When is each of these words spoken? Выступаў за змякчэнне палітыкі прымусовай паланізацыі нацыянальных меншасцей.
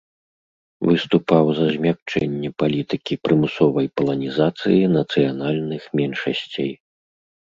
Выступаў 0.87 1.45
за 1.57 1.65
змякчэнне 1.75 2.49
палітыкі 2.63 3.13
прымусовай 3.27 3.87
паланізацыі 4.01 4.79
нацыянальных 4.97 5.83
меншасцей. 6.01 6.73